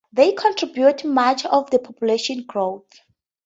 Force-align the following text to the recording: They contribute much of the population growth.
They 0.11 0.31
contribute 0.31 1.05
much 1.05 1.45
of 1.45 1.69
the 1.69 1.77
population 1.77 2.41
growth. 2.47 3.01